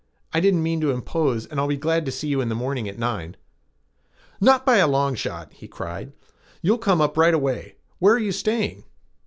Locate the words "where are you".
7.99-8.31